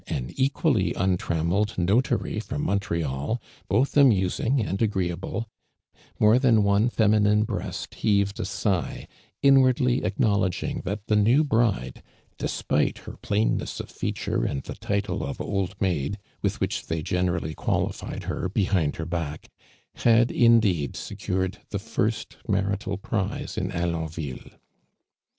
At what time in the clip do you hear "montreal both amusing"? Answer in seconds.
2.61-4.59